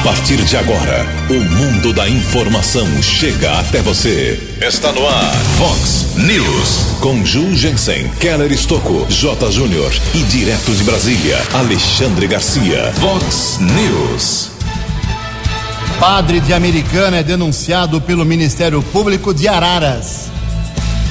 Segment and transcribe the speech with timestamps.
[0.00, 4.40] A partir de agora, o mundo da informação chega até você.
[4.58, 6.96] Está no ar, Fox News.
[7.00, 9.50] Com Ju Jensen, Keller Estocco, J.
[9.50, 12.94] Júnior e direto de Brasília, Alexandre Garcia.
[12.94, 14.50] Fox News.
[15.98, 20.30] Padre de Americana é denunciado pelo Ministério Público de Araras.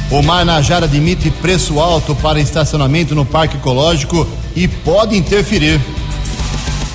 [0.09, 5.79] O Mar Najara admite preço alto para estacionamento no Parque Ecológico e pode interferir.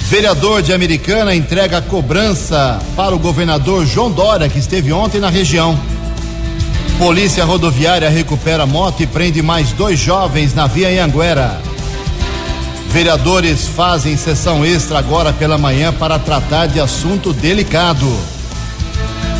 [0.06, 5.80] Vereador de Americana entrega cobrança para o governador João Dória, que esteve ontem na região.
[6.98, 11.58] Polícia Rodoviária recupera moto e prende mais dois jovens na via Anguera.
[12.88, 18.06] Vereadores fazem sessão extra agora pela manhã para tratar de assunto delicado.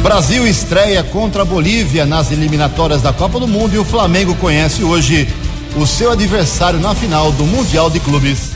[0.03, 4.83] Brasil estreia contra a Bolívia nas eliminatórias da Copa do Mundo e o Flamengo conhece
[4.83, 5.29] hoje
[5.77, 8.54] o seu adversário na final do Mundial de Clubes.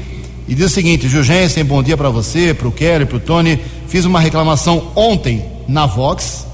[0.47, 3.59] e diz o seguinte: Jugensen, bom dia para você, para o Kelly, para o Tony.
[3.88, 6.45] Fiz uma reclamação ontem na Vox,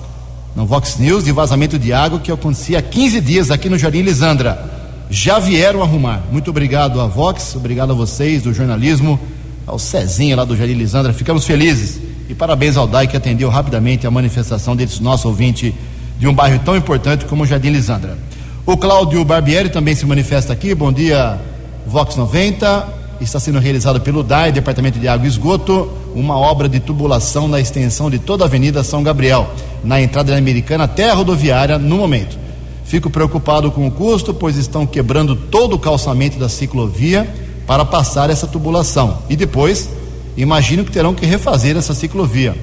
[0.59, 4.01] no Vox News, de vazamento de água que acontecia há 15 dias aqui no Jardim
[4.01, 4.69] Lisandra
[5.09, 6.21] já vieram arrumar.
[6.33, 9.17] Muito obrigado a Vox, obrigado a vocês do jornalismo,
[9.65, 11.13] ao Cezinha lá do Jardim Lisandra.
[11.13, 15.73] Ficamos felizes e parabéns ao DAI que atendeu rapidamente a manifestação desse nosso ouvinte
[16.19, 18.17] de um bairro tão importante como o Jardim Lisandra.
[18.65, 20.75] O Cláudio Barbieri também se manifesta aqui.
[20.75, 21.39] Bom dia,
[21.87, 22.98] Vox 90.
[23.21, 27.59] Está sendo realizado pelo DAI, Departamento de Água e Esgoto, uma obra de tubulação na
[27.59, 29.49] extensão de toda a Avenida São Gabriel,
[29.83, 32.37] na entrada da Americana até a rodoviária no momento.
[32.85, 37.27] Fico preocupado com o custo, pois estão quebrando todo o calçamento da ciclovia
[37.67, 39.19] para passar essa tubulação.
[39.29, 39.89] E depois,
[40.35, 42.55] imagino que terão que refazer essa ciclovia.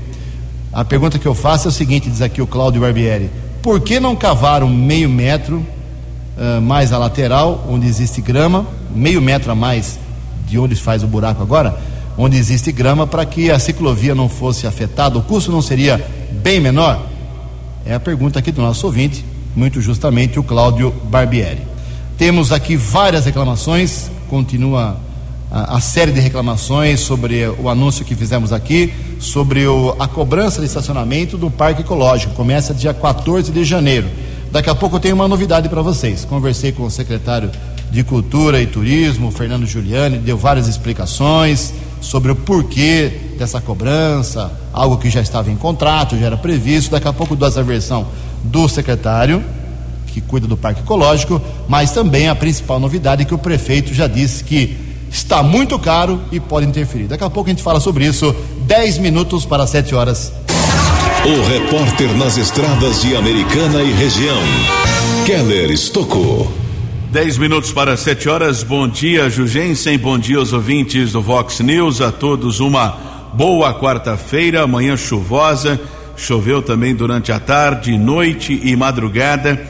[0.73, 3.31] A pergunta que eu faço é o seguinte: diz aqui o Cláudio Barbieri,
[3.63, 9.53] por que não cavaram meio metro uh, mais a lateral, onde existe grama, meio metro
[9.53, 9.99] a mais
[10.47, 11.79] de onde faz o buraco agora,
[12.17, 15.19] onde existe grama, para que a ciclovia não fosse afetada?
[15.19, 16.05] O custo não seria
[16.43, 17.05] bem menor?
[17.85, 19.25] É a pergunta aqui do nosso ouvinte
[19.57, 21.63] muito justamente o Cláudio Barbieri.
[22.19, 24.99] Temos aqui várias reclamações, continua
[25.51, 30.61] a, a, série de reclamações sobre o anúncio que fizemos aqui, sobre o, a cobrança
[30.61, 32.35] de estacionamento do Parque Ecológico.
[32.35, 34.09] Começa dia 14 de janeiro.
[34.53, 36.25] Daqui a pouco eu tenho uma novidade para vocês.
[36.25, 37.51] Conversei com o secretário
[37.91, 44.97] de Cultura e Turismo, Fernando Giuliani, deu várias explicações sobre o porquê dessa cobrança, algo
[44.97, 46.91] que já estava em contrato, já era previsto.
[46.91, 48.07] Daqui a pouco dou essa versão
[48.43, 49.43] do secretário,
[50.07, 54.07] que cuida do Parque Ecológico, mas também a principal novidade é que o prefeito já
[54.07, 54.77] disse que
[55.11, 57.07] está muito caro e pode interferir.
[57.07, 58.35] Daqui a pouco a gente fala sobre isso.
[58.67, 60.33] 10 minutos para 7 horas.
[61.25, 64.41] O repórter nas estradas de Americana e região,
[65.25, 66.66] Keller Estocou.
[67.11, 68.63] 10 minutos para 7 horas.
[68.63, 69.97] Bom dia, Jugensen.
[69.97, 72.01] Bom dia aos ouvintes do Vox News.
[72.01, 72.89] A todos uma
[73.33, 75.81] boa quarta-feira, amanhã chuvosa.
[76.17, 79.67] Choveu também durante a tarde, noite e madrugada.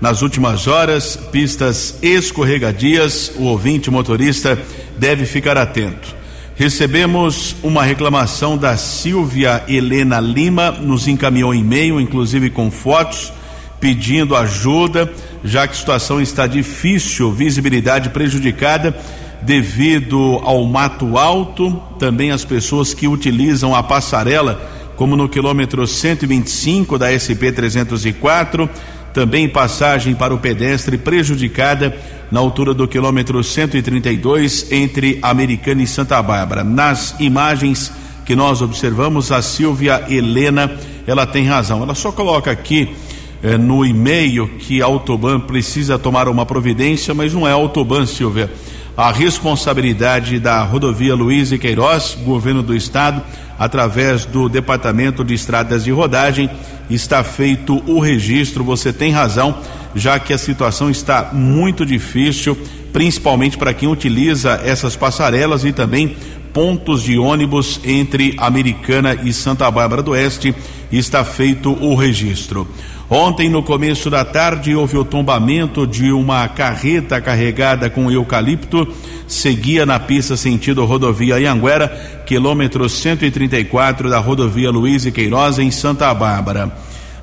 [0.00, 3.32] Nas últimas horas, pistas escorregadias.
[3.36, 4.58] O ouvinte motorista
[4.96, 6.16] deve ficar atento.
[6.56, 13.32] Recebemos uma reclamação da Silvia Helena Lima, nos encaminhou e-mail, inclusive com fotos,
[13.80, 15.10] pedindo ajuda,
[15.44, 18.96] já que a situação está difícil, visibilidade prejudicada
[19.42, 24.60] devido ao mato alto, também as pessoas que utilizam a passarela,
[24.96, 28.68] como no quilômetro 125 da SP 304,
[29.14, 31.96] também passagem para o pedestre prejudicada
[32.30, 36.62] na altura do quilômetro 132 entre Americana e Santa Bárbara.
[36.62, 37.92] Nas imagens
[38.24, 40.70] que nós observamos, a Silvia Helena,
[41.06, 41.82] ela tem razão.
[41.82, 42.94] Ela só coloca aqui
[43.42, 48.06] eh, no e-mail que a Autoban precisa tomar uma providência, mas não é a Autoban,
[48.06, 48.50] Silvia.
[48.96, 53.22] A responsabilidade da rodovia Luiz e Queiroz, governo do estado,
[53.56, 56.50] através do Departamento de Estradas de Rodagem,
[56.90, 58.64] está feito o registro.
[58.64, 59.58] Você tem razão,
[59.94, 62.58] já que a situação está muito difícil,
[62.92, 66.16] principalmente para quem utiliza essas passarelas e também
[66.52, 70.54] pontos de ônibus entre Americana e Santa Bárbara do Oeste.
[70.90, 72.66] Está feito o registro.
[73.10, 78.86] Ontem, no começo da tarde, houve o tombamento de uma carreta carregada com eucalipto,
[79.26, 81.88] seguia na pista sentido rodovia Anhanguera,
[82.26, 86.70] quilômetro 134 da rodovia Luiz e Queiroz, em Santa Bárbara.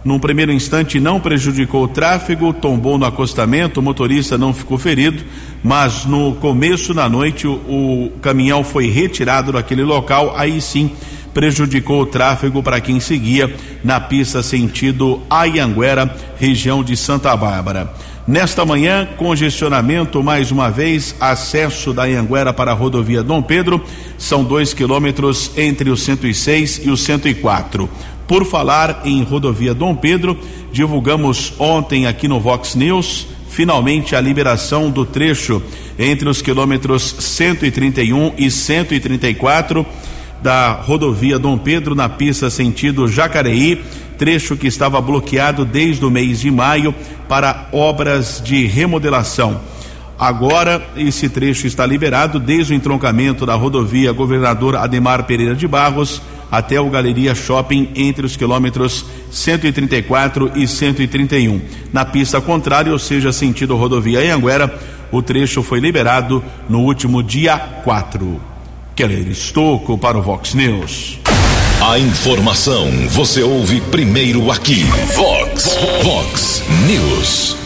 [0.03, 5.23] Num primeiro instante, não prejudicou o tráfego, tombou no acostamento, o motorista não ficou ferido,
[5.63, 10.91] mas no começo da noite o, o caminhão foi retirado daquele local, aí sim
[11.35, 13.53] prejudicou o tráfego para quem seguia
[13.83, 17.93] na pista sentido Ayanguera, região de Santa Bárbara.
[18.25, 23.83] Nesta manhã, congestionamento mais uma vez, acesso da Anhanguera para a rodovia Dom Pedro,
[24.17, 27.89] são dois quilômetros entre o 106 e o 104.
[28.25, 30.39] Por falar em rodovia Dom Pedro,
[30.71, 35.61] divulgamos ontem aqui no Vox News finalmente a liberação do trecho
[35.97, 39.85] entre os quilômetros 131 e 134
[40.45, 43.83] da rodovia Dom Pedro na pista sentido Jacareí,
[44.15, 46.93] trecho que estava bloqueado desde o mês de maio
[47.27, 49.59] para obras de remodelação.
[50.19, 56.21] Agora esse trecho está liberado desde o entroncamento da rodovia Governador Ademar Pereira de Barros
[56.51, 61.59] até o Galeria Shopping entre os quilômetros 134 e 131.
[61.91, 64.71] Na pista contrária, ou seja, sentido rodovia Anhanguera,
[65.11, 68.54] o trecho foi liberado no último dia 4.
[68.95, 71.19] Keller Estocco para o Vox News.
[71.81, 74.85] A informação você ouve primeiro aqui.
[75.13, 77.57] Vox, Vox News.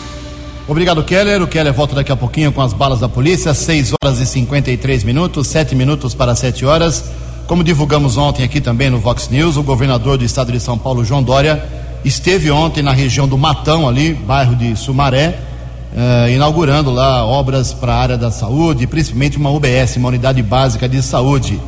[0.68, 1.44] Obrigado, Keller.
[1.44, 3.54] O Keller volta daqui a pouquinho com as balas da polícia.
[3.54, 7.12] 6 horas e 53 minutos, 7 minutos para 7 horas.
[7.46, 11.06] Como divulgamos ontem aqui também no Vox News, o governador do estado de São Paulo,
[11.06, 11.64] João Dória,
[12.04, 15.40] esteve ontem na região do Matão, ali, bairro de Sumaré,
[15.94, 20.88] uh, inaugurando lá obras para a área da saúde, principalmente uma UBS, uma unidade básica
[20.88, 21.60] de saúde.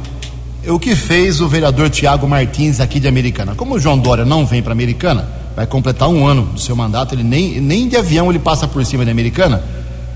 [0.67, 3.55] O que fez o vereador Tiago Martins aqui de Americana?
[3.55, 7.15] Como o João Dória não vem para Americana, vai completar um ano do seu mandato,
[7.15, 9.63] ele nem, nem de avião ele passa por cima de Americana.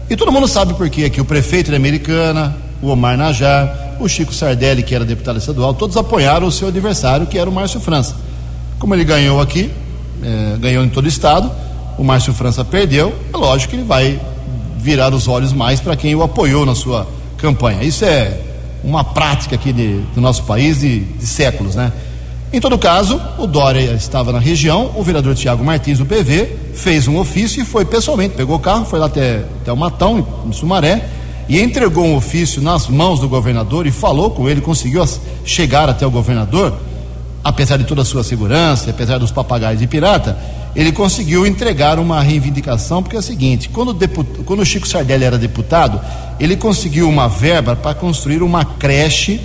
[0.09, 1.19] E todo mundo sabe por quê aqui.
[1.19, 5.97] O prefeito de Americana, o Omar Najar, o Chico Sardelli, que era deputado estadual, todos
[5.97, 8.15] apoiaram o seu adversário, que era o Márcio França.
[8.77, 9.71] Como ele ganhou aqui,
[10.23, 11.51] eh, ganhou em todo o estado,
[11.97, 14.19] o Márcio França perdeu, é lógico que ele vai
[14.77, 17.07] virar os olhos mais para quem o apoiou na sua
[17.37, 17.83] campanha.
[17.83, 18.39] Isso é
[18.83, 21.91] uma prática aqui de, do nosso país de, de, séculos, né?
[22.53, 27.07] Em todo caso, o Dória estava na região, o vereador Tiago Martins, do PV, fez
[27.07, 30.51] um ofício e foi pessoalmente, pegou o carro, foi lá até, até o Matão, em
[30.53, 31.09] Sumaré,
[31.49, 35.03] e entregou um ofício nas mãos do governador e falou com ele, conseguiu
[35.43, 36.73] chegar até o governador,
[37.45, 40.35] apesar de toda a sua segurança, apesar dos papagaios de pirata,
[40.75, 43.95] ele conseguiu entregar uma reivindicação, porque é o seguinte: quando,
[44.43, 46.01] quando o Chico Sardelli era deputado,
[46.39, 49.39] ele conseguiu uma verba para construir uma creche,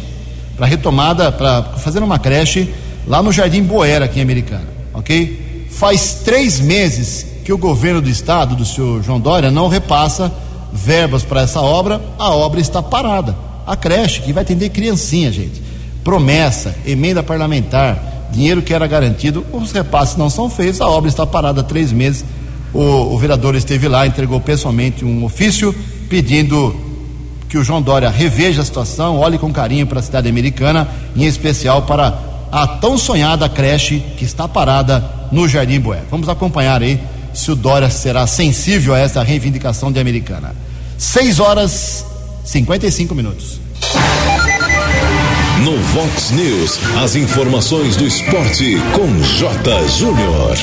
[0.57, 2.73] para retomada, para fazer uma creche
[3.07, 5.69] lá no Jardim Boera, aqui em Americana, ok?
[5.71, 10.33] Faz três meses que o governo do estado, do senhor João Dória, não repassa
[10.73, 13.37] verbas para essa obra, a obra está parada.
[13.67, 15.70] A creche, que vai atender criancinha, gente.
[16.05, 21.27] Promessa, emenda parlamentar, dinheiro que era garantido, os repasses não são feitos, a obra está
[21.27, 22.25] parada há três meses.
[22.73, 25.75] O, o vereador esteve lá, entregou pessoalmente um ofício
[26.09, 26.75] pedindo
[27.49, 31.25] que o João Dória reveja a situação, olhe com carinho para a cidade americana, em
[31.25, 32.17] especial para
[32.53, 36.03] a tão sonhada creche que está parada no Jardim Boé.
[36.11, 37.01] Vamos acompanhar aí
[37.35, 40.55] se o Dória será sensível a essa reivindicação de americana.
[40.97, 42.05] 6 horas
[42.45, 43.61] 55 minutos.
[45.65, 49.89] No Vox News, as informações do esporte com J.
[49.89, 50.57] Júnior.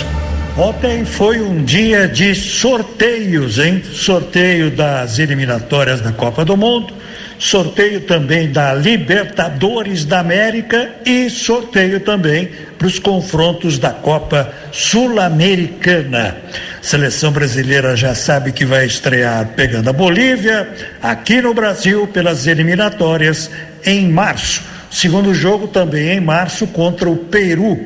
[0.57, 3.83] Ontem foi um dia de sorteios, hein?
[3.93, 6.93] Sorteio das eliminatórias da Copa do Mundo
[7.39, 16.37] sorteio também da Libertadores da América e sorteio também para os confrontos da Copa Sul-Americana.
[16.81, 20.67] Seleção brasileira já sabe que vai estrear pegando a Bolívia
[21.01, 23.49] aqui no Brasil pelas eliminatórias
[23.85, 24.76] em março.
[24.89, 27.79] Segundo jogo também em março contra o Peru.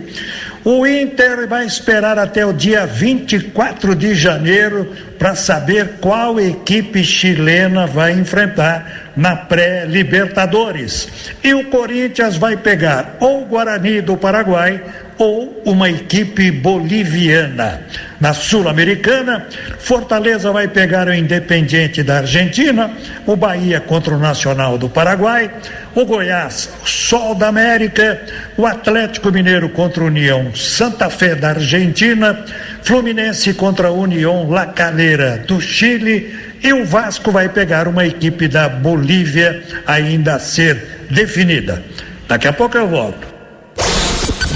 [0.63, 7.87] O Inter vai esperar até o dia 24 de janeiro para saber qual equipe chilena
[7.87, 11.07] vai enfrentar na pré-Libertadores.
[11.43, 14.83] E o Corinthians vai pegar ou o Guarani do Paraguai
[15.21, 17.81] ou uma equipe boliviana.
[18.19, 19.45] Na Sul-Americana,
[19.77, 22.89] Fortaleza vai pegar o Independiente da Argentina,
[23.27, 25.51] o Bahia contra o Nacional do Paraguai,
[25.93, 28.19] o Goiás, Sol da América,
[28.57, 32.43] o Atlético Mineiro contra o União Santa Fé da Argentina,
[32.81, 38.47] Fluminense contra a União La Calera do Chile e o Vasco vai pegar uma equipe
[38.47, 41.83] da Bolívia ainda a ser definida.
[42.27, 43.30] Daqui a pouco eu volto.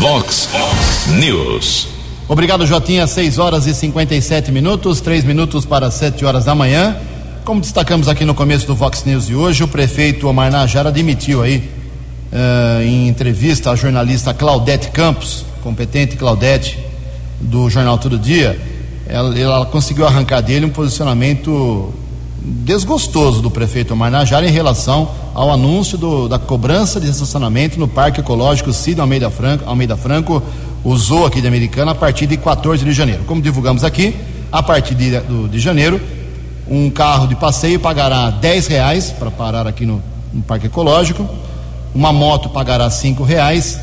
[0.08, 0.48] Vox
[1.20, 1.88] News.
[2.28, 3.08] Obrigado, Jotinha.
[3.08, 6.96] 6 horas e 57 minutos, 3 minutos para 7 horas da manhã.
[7.44, 11.42] Como destacamos aqui no começo do Vox News de hoje, o prefeito Omar Najara admitiu
[11.42, 11.58] aí,
[12.32, 16.78] uh, em entrevista à jornalista Claudete Campos, competente Claudete,
[17.42, 18.62] do Jornal Todo Dia,
[19.08, 21.92] ela, ela conseguiu arrancar dele um posicionamento
[22.46, 27.88] desgostoso do prefeito Omar Najara em relação ao anúncio do, da cobrança de estacionamento no
[27.88, 30.44] Parque Ecológico Cid Almeida Franco, Almeida Franco
[30.84, 33.24] usou aqui de Americana a partir de 14 de janeiro.
[33.26, 34.16] Como divulgamos aqui,
[34.52, 36.00] a partir de, do, de janeiro,
[36.68, 41.28] um carro de passeio pagará 10 reais para parar aqui no, no Parque Ecológico,
[41.96, 43.80] uma moto pagará 5 reais,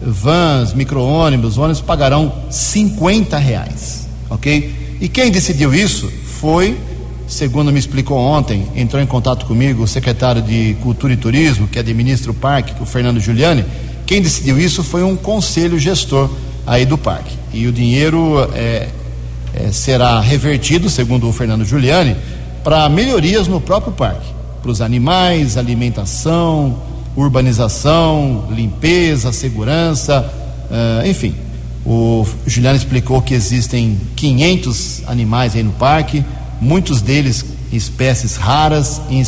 [0.00, 4.96] vans, micro-ônibus, ônibus pagarão 50 reais, ok?
[5.00, 6.78] E quem decidiu isso foi
[7.26, 11.78] segundo me explicou ontem, entrou em contato comigo o secretário de Cultura e Turismo, que
[11.78, 13.64] administra o parque, o Fernando Giuliani.
[14.06, 16.30] Quem decidiu isso foi um conselho gestor
[16.66, 17.36] aí do parque.
[17.52, 18.88] E o dinheiro é,
[19.54, 22.16] é, será revertido, segundo o Fernando Giuliani,
[22.62, 24.28] para melhorias no próprio parque,
[24.62, 26.76] para os animais, alimentação,
[27.16, 30.32] urbanização, limpeza, segurança,
[30.70, 31.34] uh, enfim.
[31.84, 36.24] O Juliano explicou que existem 500 animais aí no parque,
[36.60, 39.22] muitos deles espécies raras, em,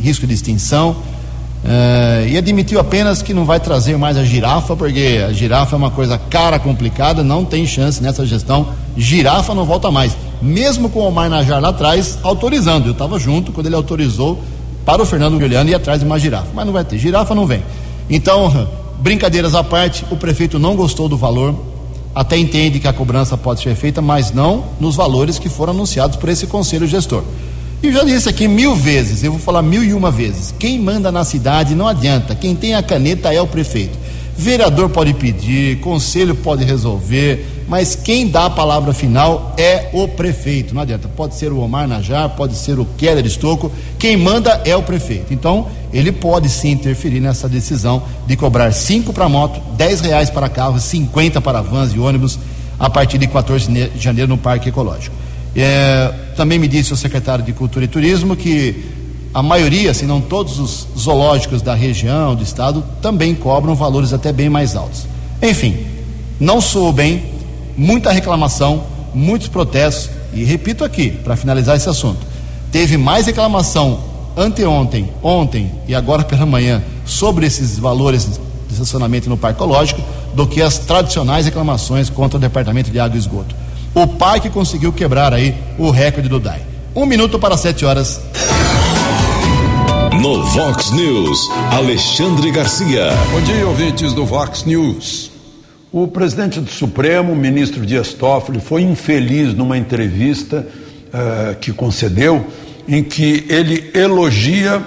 [0.00, 5.24] risco de extinção, uh, e admitiu apenas que não vai trazer mais a girafa, porque
[5.26, 8.68] a girafa é uma coisa cara, complicada, não tem chance nessa gestão.
[8.96, 12.86] Girafa não volta mais, mesmo com o Omar Najar lá atrás autorizando.
[12.86, 14.40] Eu estava junto quando ele autorizou
[14.84, 17.46] para o Fernando Guilherme ir atrás de uma girafa, mas não vai ter, girafa não
[17.46, 17.62] vem.
[18.08, 21.54] Então, brincadeiras à parte, o prefeito não gostou do valor,
[22.16, 26.16] até entende que a cobrança pode ser feita, mas não nos valores que foram anunciados
[26.16, 27.22] por esse conselho gestor.
[27.82, 30.78] E eu já disse aqui mil vezes, eu vou falar mil e uma vezes: quem
[30.78, 33.98] manda na cidade não adianta, quem tem a caneta é o prefeito.
[34.34, 40.74] Vereador pode pedir, conselho pode resolver, mas quem dá a palavra final é o prefeito.
[40.74, 41.08] Não adianta.
[41.08, 45.34] Pode ser o Omar Najar, pode ser o Keller Estocco, quem manda é o prefeito.
[45.34, 50.48] Então, ele pode sim interferir nessa decisão de cobrar 5 para moto, 10 reais para
[50.48, 52.38] carros, 50 para vans e ônibus
[52.78, 55.14] a partir de 14 de janeiro no Parque Ecológico.
[55.54, 58.84] É, também me disse o secretário de Cultura e Turismo que
[59.32, 64.32] a maioria, se não todos os zoológicos da região, do estado, também cobram valores até
[64.32, 65.06] bem mais altos.
[65.42, 65.76] Enfim,
[66.38, 67.35] não soou bem,
[67.76, 72.26] muita reclamação, muitos protestos, e repito aqui, para finalizar esse assunto,
[72.70, 74.00] teve mais reclamação
[74.36, 78.26] anteontem, ontem e agora pela manhã sobre esses valores
[78.68, 80.02] de estacionamento no Parque Ecológico
[80.34, 83.54] do que as tradicionais reclamações contra o Departamento de Água e Esgoto.
[83.94, 86.60] O parque conseguiu quebrar aí o recorde do DAI.
[86.94, 88.20] Um minuto para sete horas.
[90.20, 91.38] No Vox News,
[91.72, 93.10] Alexandre Garcia.
[93.32, 95.35] Bom dia, ouvintes do Vox News.
[95.92, 102.44] O presidente do Supremo, o ministro Dias Toffoli, foi infeliz numa entrevista uh, que concedeu,
[102.88, 104.84] em que ele elogia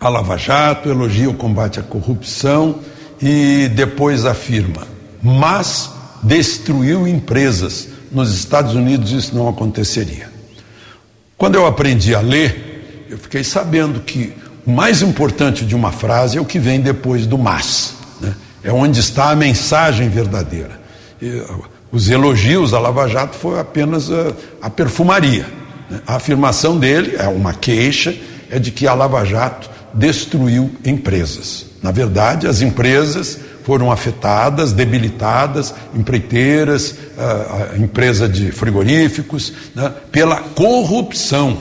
[0.00, 2.80] a Lava Jato, elogia o combate à corrupção
[3.20, 4.86] e depois afirma:
[5.22, 5.90] mas
[6.22, 7.88] destruiu empresas.
[8.10, 10.28] Nos Estados Unidos isso não aconteceria.
[11.36, 14.32] Quando eu aprendi a ler, eu fiquei sabendo que
[14.64, 17.96] o mais importante de uma frase é o que vem depois do mas.
[18.64, 20.80] É onde está a mensagem verdadeira.
[21.20, 21.42] E,
[21.92, 25.46] os elogios à Lava Jato foi apenas a, a perfumaria.
[25.88, 26.00] Né?
[26.06, 28.16] A afirmação dele é uma queixa,
[28.50, 31.66] é de que a Lava Jato destruiu empresas.
[31.80, 39.92] Na verdade, as empresas foram afetadas, debilitadas, empreiteiras, a, a empresa de frigoríficos, né?
[40.10, 41.58] pela corrupção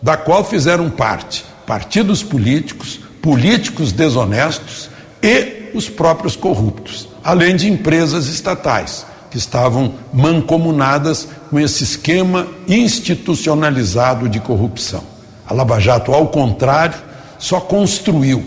[0.00, 4.88] da qual fizeram parte partidos políticos, políticos desonestos
[5.22, 14.28] e os próprios corruptos, além de empresas estatais que estavam mancomunadas com esse esquema institucionalizado
[14.28, 15.02] de corrupção.
[15.46, 16.98] A Lava Jato, ao contrário,
[17.38, 18.44] só construiu,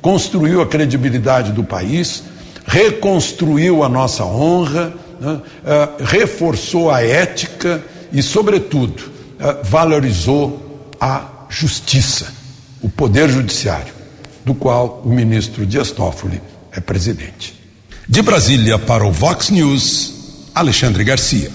[0.00, 2.24] construiu a credibilidade do país,
[2.66, 12.32] reconstruiu a nossa honra, né, uh, reforçou a ética e, sobretudo, uh, valorizou a justiça,
[12.82, 13.92] o poder judiciário,
[14.44, 16.40] do qual o ministro Dias Toffoli
[16.72, 17.54] é presidente.
[18.08, 20.14] De Brasília para o Vox News,
[20.54, 21.50] Alexandre Garcia.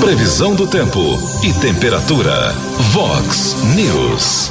[0.00, 1.00] Previsão do tempo
[1.42, 2.52] e temperatura.
[2.90, 4.50] Vox News.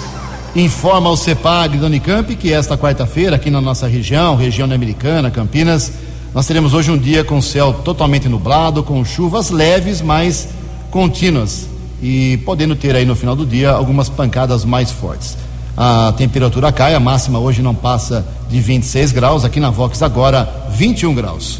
[0.55, 5.91] Informa o CEPAG do Unicamp que esta quarta-feira, aqui na nossa região, região americana, Campinas,
[6.33, 10.47] nós teremos hoje um dia com céu totalmente nublado, com chuvas leves, mas
[10.89, 11.67] contínuas
[12.01, 15.37] e podendo ter aí no final do dia algumas pancadas mais fortes.
[15.83, 20.47] A temperatura cai, a máxima hoje não passa de 26 graus, aqui na Vox agora
[20.69, 21.59] 21 graus.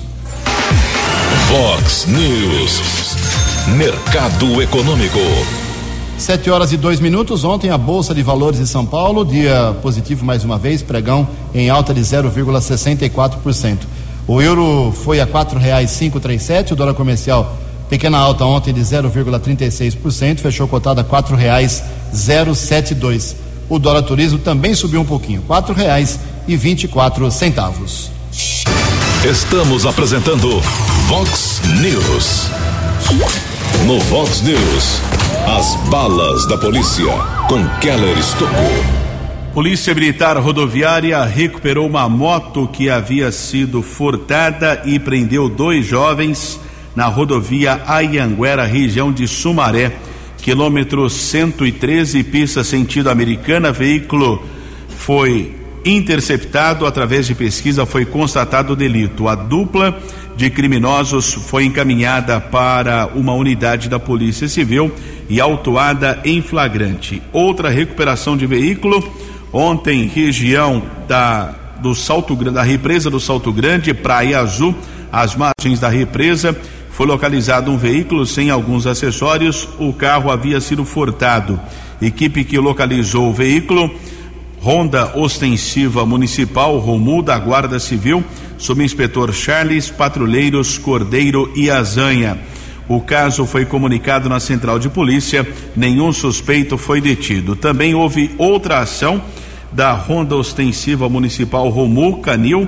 [1.50, 3.16] Vox News.
[3.76, 5.18] Mercado Econômico.
[6.20, 7.44] Sete horas e dois minutos.
[7.44, 11.72] Ontem a Bolsa de Valores de São Paulo, dia positivo mais uma vez, pregão em
[11.72, 13.78] alta de 0,64%.
[14.28, 17.58] O euro foi a quatro reais cinco três sete, o dólar comercial
[17.90, 21.82] pequena alta ontem de 0,36%, fechou cotada a quatro reais
[22.14, 23.36] zero sete dois.
[23.72, 28.12] O dólar turismo também subiu um pouquinho, quatro reais e vinte e quatro centavos.
[29.24, 30.60] Estamos apresentando
[31.08, 32.50] Vox News.
[33.88, 35.00] No Vox News,
[35.58, 37.14] as balas da polícia
[37.48, 38.84] com Keller Estocou.
[39.54, 46.60] Polícia Militar Rodoviária recuperou uma moto que havia sido furtada e prendeu dois jovens
[46.94, 49.96] na rodovia Ayanguera, região de Sumaré,
[50.42, 53.72] quilômetro 113, pista sentido americana.
[53.72, 54.44] Veículo
[54.90, 55.56] foi
[55.86, 59.28] interceptado através de pesquisa, foi constatado o delito.
[59.28, 59.98] A dupla
[60.36, 64.92] de criminosos foi encaminhada para uma unidade da Polícia Civil
[65.30, 67.22] e autuada em flagrante.
[67.32, 69.04] Outra recuperação de veículo
[69.54, 74.76] ontem região da do Salto da represa do Salto Grande, Praia Azul,
[75.12, 76.56] às margens da represa,
[76.92, 79.68] foi localizado um veículo sem alguns acessórios.
[79.80, 81.60] O carro havia sido furtado.
[82.02, 83.90] Equipe que localizou o veículo
[84.62, 88.24] Ronda Ostensiva Municipal Romul da Guarda Civil,
[88.60, 92.38] subinspetor Charles, patrulheiros Cordeiro e Azanha.
[92.88, 97.56] O caso foi comunicado na central de polícia, nenhum suspeito foi detido.
[97.56, 99.24] Também houve outra ação
[99.72, 102.68] da Ronda Ostensiva Municipal Romul Canil.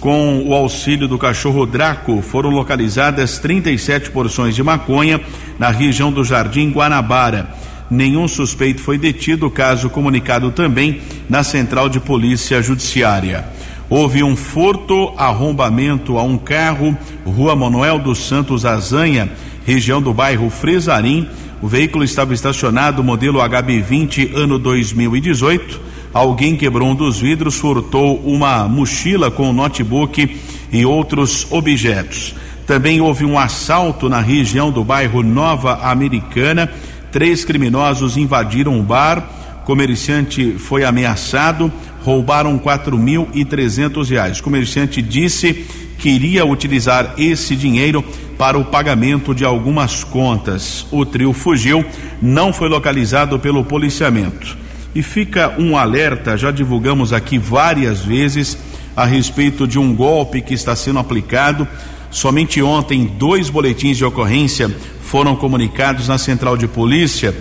[0.00, 5.20] Com o auxílio do cachorro Draco, foram localizadas 37 porções de maconha
[5.58, 7.50] na região do Jardim Guanabara.
[7.90, 13.44] Nenhum suspeito foi detido, caso comunicado também na Central de Polícia Judiciária.
[13.90, 19.28] Houve um furto, arrombamento a um carro, Rua Manuel dos Santos Azanha,
[19.66, 21.28] região do bairro Fresarim.
[21.60, 25.89] O veículo estava estacionado, modelo HB20, ano 2018.
[26.12, 30.40] Alguém quebrou um dos vidros, furtou uma mochila com notebook
[30.72, 32.34] e outros objetos.
[32.66, 36.70] Também houve um assalto na região do bairro Nova Americana
[37.10, 39.28] Três criminosos invadiram o bar,
[39.64, 41.70] comerciante foi ameaçado,
[42.04, 44.38] roubaram quatro mil e trezentos reais.
[44.38, 45.66] O comerciante disse
[45.98, 48.04] que iria utilizar esse dinheiro
[48.38, 50.86] para o pagamento de algumas contas.
[50.90, 51.84] O trio fugiu,
[52.22, 54.56] não foi localizado pelo policiamento.
[54.94, 58.58] E fica um alerta, já divulgamos aqui várias vezes
[58.96, 61.66] a respeito de um golpe que está sendo aplicado.
[62.10, 67.34] Somente ontem, dois boletins de ocorrência foram comunicados na central de polícia,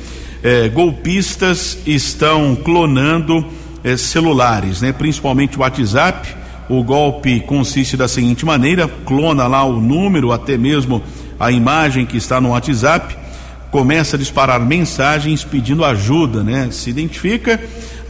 [0.43, 3.45] eh, golpistas estão clonando
[3.83, 4.91] eh, celulares, né?
[4.91, 6.35] principalmente o WhatsApp.
[6.69, 11.01] O golpe consiste da seguinte maneira: clona lá o número, até mesmo
[11.39, 13.15] a imagem que está no WhatsApp,
[13.71, 16.69] começa a disparar mensagens pedindo ajuda, né?
[16.71, 17.60] Se identifica,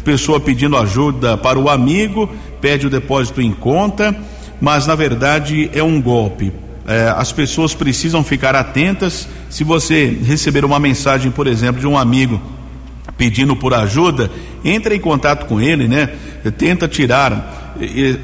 [0.04, 2.30] pessoa pedindo ajuda para o amigo,
[2.62, 4.16] pede o depósito em conta,
[4.62, 6.52] mas na verdade é um golpe
[6.90, 9.30] é, as pessoas precisam ficar atentas.
[9.48, 12.42] Se você receber uma mensagem, por exemplo, de um amigo
[13.16, 14.32] pedindo por ajuda,
[14.66, 16.10] entre em contato com ele, né?
[16.58, 17.76] Tenta tirar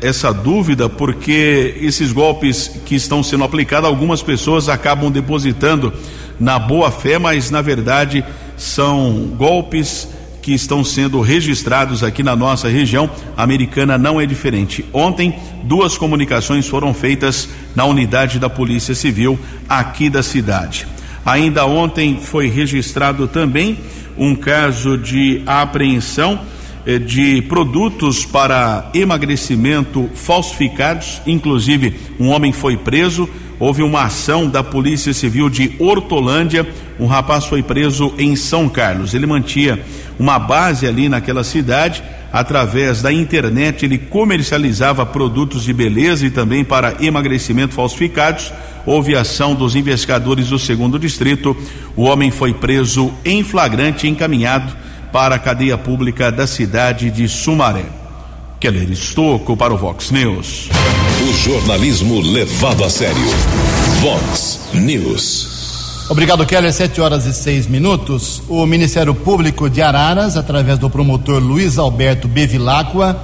[0.02, 5.94] essa dúvida, porque esses golpes que estão sendo aplicados, algumas pessoas acabam depositando
[6.40, 8.24] na boa fé, mas na verdade
[8.58, 10.08] são golpes
[10.42, 13.10] que estão sendo registrados aqui na nossa região.
[13.36, 14.86] A americana não é diferente.
[14.94, 20.86] Ontem, duas comunicações foram feitas na unidade da Polícia Civil aqui da cidade.
[21.26, 23.80] Ainda ontem foi registrado também
[24.16, 26.40] um caso de apreensão
[26.86, 33.28] eh, de produtos para emagrecimento falsificados, inclusive um homem foi preso.
[33.60, 36.68] Houve uma ação da Polícia Civil de Hortolândia.
[37.00, 39.14] Um rapaz foi preso em São Carlos.
[39.14, 39.80] Ele mantinha
[40.20, 42.04] uma base ali naquela cidade.
[42.34, 48.52] Através da internet, ele comercializava produtos de beleza e também para emagrecimento falsificados.
[48.86, 51.56] Houve ação dos investigadores do segundo distrito.
[51.96, 54.76] O homem foi preso em flagrante e encaminhado
[55.14, 57.86] para a cadeia pública da cidade de Sumaré.
[58.60, 60.70] Keller Estocco para o Vox News.
[61.44, 63.16] Jornalismo levado a sério.
[64.02, 66.08] Vox News.
[66.10, 66.72] Obrigado, Keller.
[66.72, 68.42] Sete horas e seis minutos.
[68.48, 73.22] O Ministério Público de Araras, através do promotor Luiz Alberto Bevilacqua,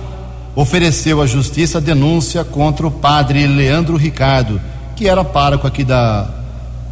[0.56, 4.60] ofereceu à Justiça denúncia contra o padre Leandro Ricardo,
[4.95, 6.30] que era pároco aqui da,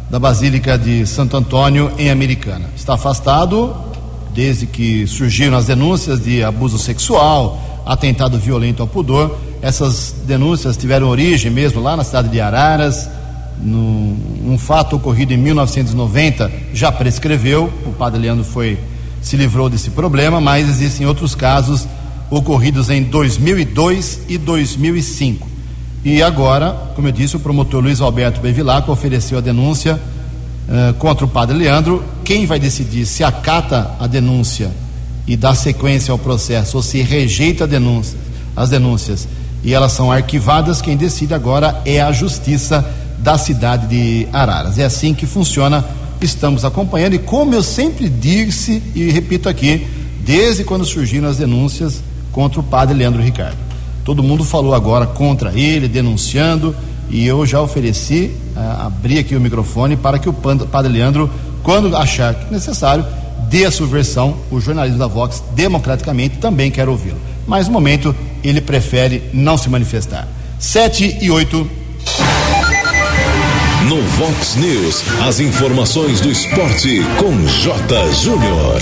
[0.08, 2.70] da Basílica de Santo Antônio, em Americana.
[2.74, 3.76] Está afastado
[4.34, 9.49] desde que surgiram as denúncias de abuso sexual, atentado violento ao pudor.
[9.62, 13.08] Essas denúncias tiveram origem mesmo lá na cidade de Araras.
[13.62, 18.78] Num, um fato ocorrido em 1990 já prescreveu, o padre Leandro foi
[19.20, 21.86] se livrou desse problema, mas existem outros casos
[22.30, 25.46] ocorridos em 2002 e 2005.
[26.02, 30.00] E agora, como eu disse, o promotor Luiz Alberto Bevilacqua ofereceu a denúncia
[30.68, 32.02] uh, contra o padre Leandro.
[32.24, 34.70] Quem vai decidir se acata a denúncia
[35.26, 38.18] e dá sequência ao processo ou se rejeita denúncia,
[38.56, 39.28] as denúncias
[39.62, 42.84] e elas são arquivadas, quem decide agora é a Justiça
[43.18, 44.78] da cidade de Araras.
[44.78, 45.84] É assim que funciona.
[46.20, 49.86] Estamos acompanhando e como eu sempre disse e repito aqui,
[50.20, 53.56] desde quando surgiram as denúncias contra o padre Leandro Ricardo.
[54.04, 56.74] Todo mundo falou agora contra ele, denunciando,
[57.08, 61.30] e eu já ofereci, uh, abri aqui o microfone para que o padre Leandro,
[61.62, 63.04] quando achar necessário,
[63.48, 64.36] dê a sua versão.
[64.50, 67.18] O jornalismo da Vox, democraticamente, também quer ouvi-lo.
[67.50, 70.28] Mas no momento, ele prefere não se manifestar.
[70.56, 71.68] Sete e oito.
[73.88, 78.12] No Vox News, as informações do esporte com J.
[78.12, 78.80] Júnior.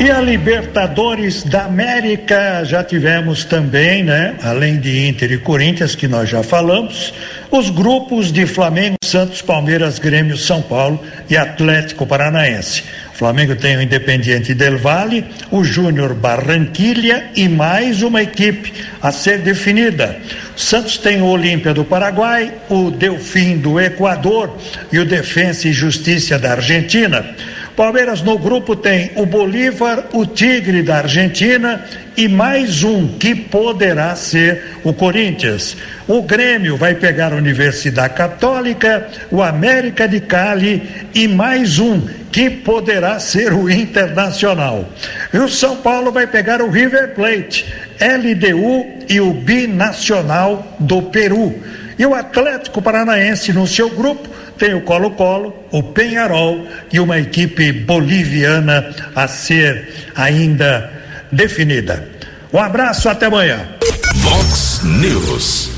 [0.00, 4.36] E a Libertadores da América já tivemos também, né?
[4.42, 7.12] Além de Inter e Corinthians, que nós já falamos,
[7.50, 12.84] os grupos de Flamengo, Santos, Palmeiras, Grêmio, São Paulo e Atlético Paranaense.
[13.18, 19.38] Flamengo tem o Independiente Del Valle, o Júnior Barranquilha e mais uma equipe a ser
[19.38, 20.16] definida.
[20.54, 24.56] Santos tem o Olímpia do Paraguai, o Delfim do Equador
[24.92, 27.26] e o Defensa e Justiça da Argentina.
[27.74, 31.84] Palmeiras no grupo tem o Bolívar, o Tigre da Argentina
[32.16, 35.76] e mais um que poderá ser o Corinthians.
[36.06, 42.00] O Grêmio vai pegar a Universidade Católica, o América de Cali e mais um
[42.30, 44.84] que poderá ser o Internacional.
[45.32, 47.66] E o São Paulo vai pegar o River Plate,
[48.00, 51.54] LDU e o Binacional do Peru.
[51.98, 57.72] E o Atlético Paranaense no seu grupo tem o Colo-Colo, o Penharol e uma equipe
[57.72, 60.90] boliviana a ser ainda
[61.30, 62.08] definida.
[62.52, 63.68] Um abraço, até amanhã.
[64.16, 65.70] Vox News.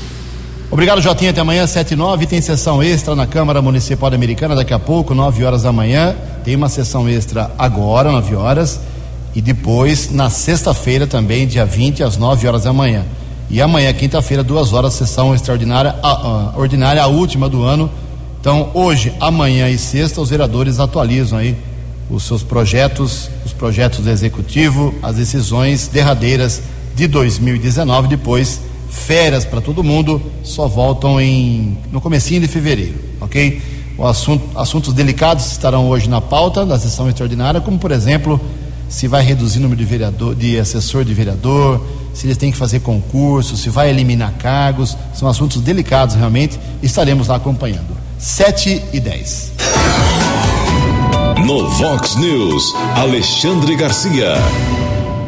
[0.71, 1.31] Obrigado, Jotinha.
[1.31, 2.25] Até amanhã, 7 e 9.
[2.25, 6.15] Tem sessão extra na Câmara Municipal Americana daqui a pouco, 9 horas da manhã.
[6.43, 8.79] Tem uma sessão extra agora, 9 horas.
[9.33, 13.05] E depois, na sexta-feira também, dia 20, às 9 horas da manhã.
[13.49, 17.89] E amanhã, quinta-feira, duas horas, sessão extraordinária, a, a, ordinária, a última do ano.
[18.39, 21.55] Então, hoje, amanhã e sexta, os vereadores atualizam aí
[22.09, 26.61] os seus projetos, os projetos do executivo, as decisões derradeiras
[26.95, 33.61] de 2019, depois férias para todo mundo, só voltam em no comecinho de fevereiro, ok?
[34.01, 38.41] O assunto, assuntos delicados estarão hoje na pauta da sessão extraordinária, como por exemplo,
[38.89, 42.57] se vai reduzir o número de vereador, de assessor de vereador, se eles têm que
[42.57, 47.95] fazer concurso, se vai eliminar cargos, são assuntos delicados realmente, estaremos lá acompanhando.
[48.17, 49.51] 7 e 10.
[51.45, 54.33] No Vox News, Alexandre Garcia.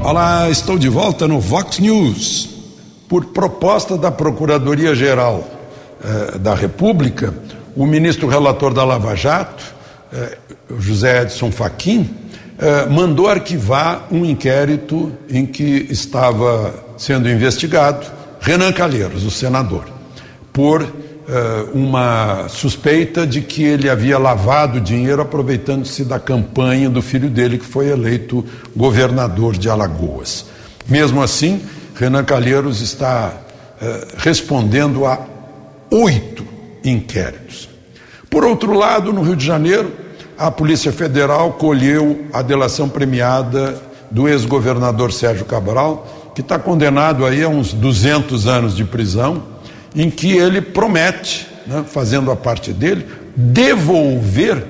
[0.03, 2.49] Olá, estou de volta no Vox News.
[3.07, 5.43] Por proposta da Procuradoria-Geral
[6.03, 7.33] eh, da República,
[7.75, 9.63] o ministro relator da Lava Jato,
[10.11, 10.37] eh,
[10.79, 12.09] José Edson Fachin,
[12.59, 18.05] eh, mandou arquivar um inquérito em que estava sendo investigado
[18.39, 19.85] Renan Calheiros, o senador,
[20.51, 21.03] por
[21.73, 27.65] uma suspeita de que ele havia lavado dinheiro aproveitando-se da campanha do filho dele, que
[27.65, 28.43] foi eleito
[28.75, 30.47] governador de Alagoas.
[30.85, 31.61] Mesmo assim,
[31.95, 33.37] Renan Calheiros está
[34.17, 35.25] respondendo a
[35.89, 36.52] oito
[36.83, 37.69] inquéritos.
[38.29, 39.91] Por outro lado, no Rio de Janeiro,
[40.37, 47.43] a Polícia Federal colheu a delação premiada do ex-governador Sérgio Cabral, que está condenado aí
[47.43, 49.43] a uns 200 anos de prisão,
[49.95, 54.65] em que ele promete, né, fazendo a parte dele, devolver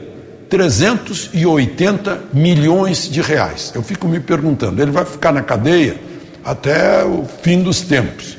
[0.49, 3.71] 380 milhões de reais.
[3.73, 5.95] Eu fico me perguntando, ele vai ficar na cadeia
[6.43, 8.37] até o fim dos tempos.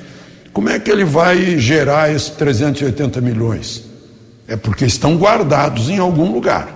[0.54, 3.82] Como é que ele vai gerar esses 380 milhões?
[4.46, 6.72] É porque estão guardados em algum lugar.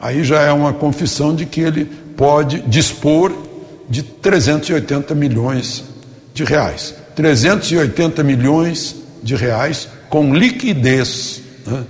[0.00, 1.84] Aí já é uma confissão de que ele
[2.16, 3.32] pode dispor
[3.88, 5.84] de 380 milhões
[6.34, 6.92] de reais.
[7.14, 11.84] 380 milhões de reais com liquidez né,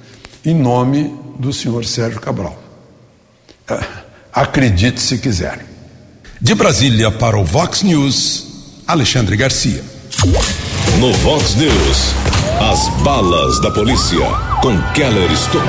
[0.44, 2.62] em nome do senhor Sérgio Cabral.
[3.68, 3.80] É,
[4.30, 5.64] acredite se quiser.
[6.38, 8.46] De Brasília para o Vox News,
[8.86, 9.82] Alexandre Garcia.
[11.00, 12.14] No Vox News,
[12.60, 14.24] as balas da polícia
[14.62, 15.68] com Keller Estocou.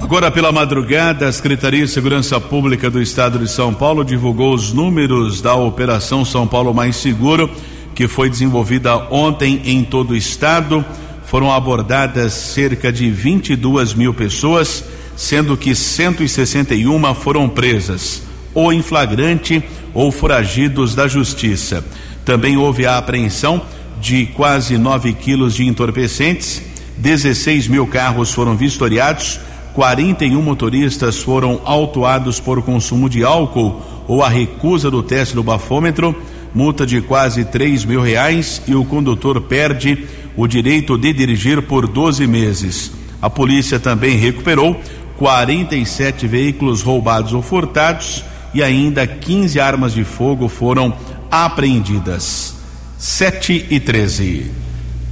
[0.00, 4.74] Agora pela madrugada, a Secretaria de Segurança Pública do Estado de São Paulo divulgou os
[4.74, 7.50] números da Operação São Paulo Mais Seguro,
[7.94, 10.84] que foi desenvolvida ontem em todo o estado.
[11.24, 14.84] Foram abordadas cerca de 22 mil pessoas,
[15.16, 18.22] sendo que 161 foram presas,
[18.52, 21.82] ou em flagrante ou foragidos da justiça.
[22.22, 23.62] Também houve a apreensão
[24.00, 26.62] de quase 9 quilos de entorpecentes,
[26.98, 29.40] 16 mil carros foram vistoriados
[29.76, 36.16] 41 motoristas foram autuados por consumo de álcool ou a recusa do teste do bafômetro,
[36.54, 41.86] multa de quase 3 mil reais e o condutor perde o direito de dirigir por
[41.86, 42.90] 12 meses.
[43.20, 44.80] A polícia também recuperou
[45.18, 50.94] 47 veículos roubados ou furtados e ainda 15 armas de fogo foram
[51.30, 52.55] apreendidas.
[52.98, 54.50] 7 e 13.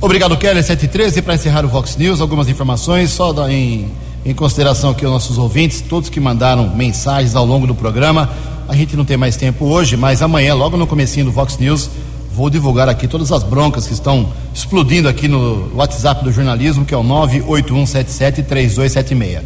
[0.01, 0.63] Obrigado, Kelly.
[0.63, 1.23] 7 e 13.
[1.23, 3.91] Para encerrar o Vox News, algumas informações só em
[4.25, 8.31] em consideração aqui os nossos ouvintes, todos que mandaram mensagens ao longo do programa.
[8.67, 11.91] A gente não tem mais tempo hoje, mas amanhã, logo no comecinho do Vox News,
[12.33, 16.95] vou divulgar aqui todas as broncas que estão explodindo aqui no WhatsApp do jornalismo, que
[16.95, 19.43] é o 981773276.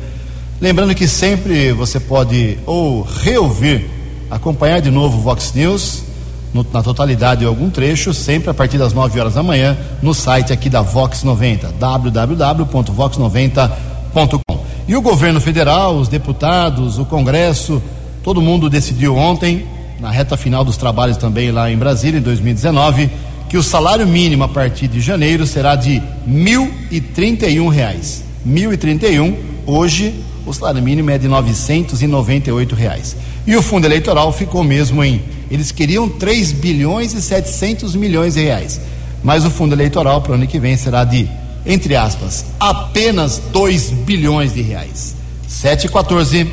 [0.60, 3.90] Lembrando que sempre você pode ou reouvir,
[4.30, 6.04] acompanhar de novo o Vox News
[6.52, 10.14] no, na totalidade ou algum trecho, sempre a partir das 9 horas da manhã, no
[10.14, 14.58] site aqui da Vox 90, www.vox90.com.
[14.86, 17.82] E o governo federal, os deputados, o Congresso,
[18.22, 19.66] todo mundo decidiu ontem,
[20.00, 23.10] na reta final dos trabalhos também lá em Brasília, em 2019,
[23.48, 28.24] que o salário mínimo a partir de janeiro será de 1.031 reais.
[28.46, 29.34] 1.031,
[29.66, 30.14] hoje
[30.46, 33.16] o salário mínimo é de 998 reais.
[33.46, 35.22] E o fundo eleitoral ficou mesmo em.
[35.50, 38.80] Eles queriam 3 bilhões e 700 milhões de reais.
[39.22, 41.28] Mas o fundo eleitoral para o ano que vem será de
[41.68, 45.14] entre aspas, apenas 2 bilhões de reais.
[45.46, 46.50] 7 e 14.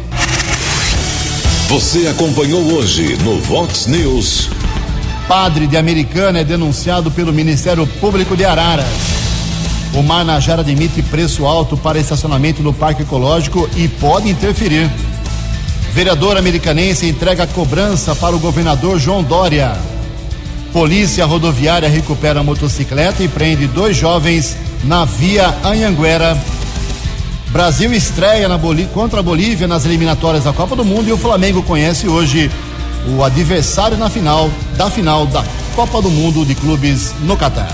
[1.69, 4.49] Você acompanhou hoje no Vox News.
[5.25, 8.86] Padre de Americana é denunciado pelo Ministério Público de Araras.
[9.93, 14.91] O Marnajara admite preço alto para estacionamento no Parque Ecológico e pode interferir.
[15.95, 19.77] Vereador americanense entrega cobrança para o governador João Dória.
[20.73, 26.38] Polícia rodoviária recupera motocicleta e prende dois jovens na Via Anhanguera.
[27.47, 28.49] Brasil estreia
[28.93, 32.51] contra a Bolívia nas eliminatórias da Copa do Mundo e o Flamengo conhece hoje
[33.15, 35.45] o adversário na final da final da
[35.77, 37.73] Copa do Mundo de Clubes no Catar.